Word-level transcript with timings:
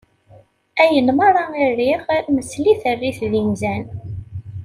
Ayen 0.81 1.09
merra 1.17 1.43
i 1.61 1.65
riɣ 1.77 2.01
msel-it 2.37 2.83
err-it 2.91 3.19
d 3.31 3.33
inzan. 3.41 3.85